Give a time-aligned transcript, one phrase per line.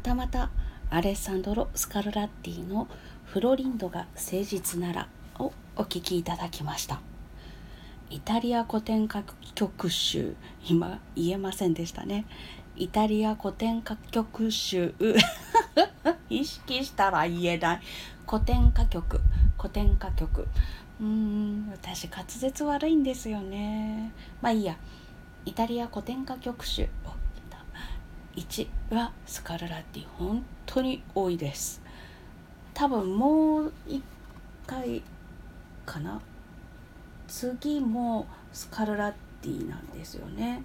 [0.00, 0.50] またまた
[0.88, 2.88] アレッサンドロ・スカルラッティの
[3.26, 7.02] 「フロリンドが誠実なら」をお聴きいただきました
[8.08, 9.22] イタリア古典歌
[9.54, 12.24] 曲集今言えませんでしたね
[12.76, 14.94] イタリア古典歌曲集
[16.30, 17.80] 意識したら言えない
[18.26, 19.20] 古典歌曲
[19.58, 20.48] 古典歌曲
[20.98, 24.78] うーん私滑舌悪いんですよねまあいいや
[25.44, 26.88] イタリア古典歌曲集
[28.36, 31.82] 1はスカルラッティ本当に多いです。
[32.74, 34.00] 多分もう1
[34.66, 35.02] 回
[35.84, 36.20] かな。
[37.26, 40.62] 次もスカルラッティなんですよね。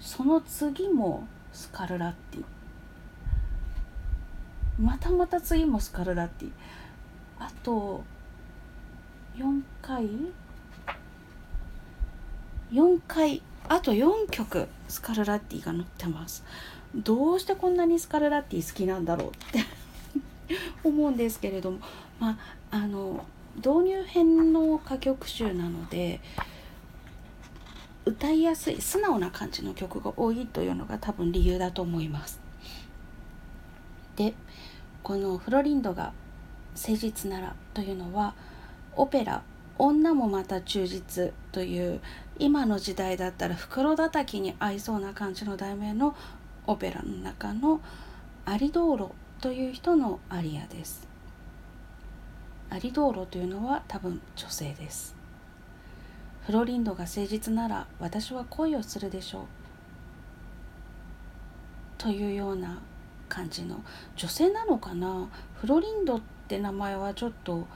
[0.00, 2.44] その次もスカルラッティ。
[4.80, 6.50] またまた次もスカルラッティ。
[7.38, 8.02] あと
[9.36, 10.08] 4回
[12.72, 16.44] ？4回あと4曲スカルラッティが載ってます
[16.94, 19.64] どうしてこんなにスカルラッティ好きなんだろうって
[20.84, 21.78] 思うんですけれども
[22.20, 22.32] ま
[22.70, 23.24] ああの
[23.56, 26.20] 導入編の歌曲集なので
[28.04, 32.40] 歌いやすい素直な感じの曲が多いというのが多分理由だと思います。
[34.16, 34.34] で
[35.02, 36.12] この「フロリンドが
[36.74, 38.34] 誠実なら」というのは
[38.96, 39.42] オペラ
[39.78, 42.02] 「女もまた忠実」という
[42.42, 46.16] 今の時代だったら袋叩きに合いそうな感じの題名の
[46.66, 47.80] オペラの中の
[48.44, 51.06] アリドーロという人のアリアです。
[52.68, 55.14] アリドーロというのは多分女性です。
[56.44, 59.44] フロリンドが誠実なら私は恋をするでしょう
[61.96, 62.82] というような
[63.28, 63.84] 感じの
[64.16, 65.28] 女性なのかな
[65.60, 67.68] フロリンドって名前はちょっと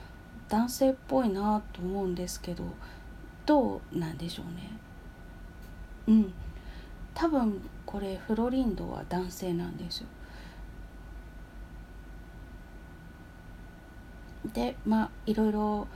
[0.49, 2.65] 男性っぽいなと思うんですけど
[3.47, 4.69] どうなんでしょうね。
[6.07, 6.33] うん。
[7.15, 10.07] 多分これフロリンドは男性なんですよ。
[14.53, 15.87] でまあいろいろ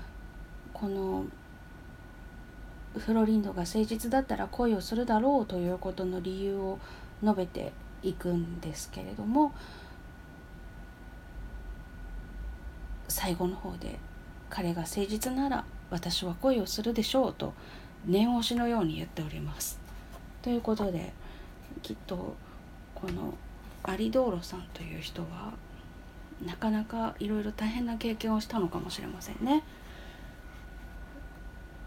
[0.74, 1.26] この
[2.98, 6.80] フロリンドが誠実だったら恋をするだろうということの理由を
[7.24, 7.72] 述べて
[8.02, 9.54] いくんですけれども
[13.08, 14.00] 最後の方で
[14.50, 17.54] 彼が誠実なら私は恋をするでしょうと
[18.08, 19.80] 念押しのように言っております。
[20.42, 21.14] ということで
[21.84, 22.36] きっと
[22.96, 23.36] この
[23.84, 25.54] アリドーロさんという人は
[26.44, 29.64] なかなかいろいろ大変な経験をしたのかもしれませんね。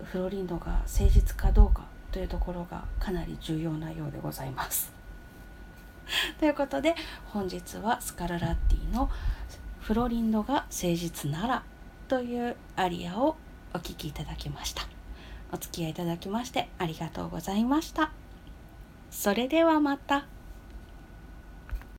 [0.05, 4.93] フロリンドが誠実かどうかというところがかなり重要なようでございます。
[6.39, 6.95] ということで
[7.27, 9.11] 本日はスカララッティの
[9.81, 11.62] 「フロリンドが誠実なら」
[12.06, 13.37] というアリアを
[13.75, 14.82] お聴きいただきました。
[15.53, 18.12] お付き合いいただきましてありがとうございました。
[19.11, 20.26] それではまた。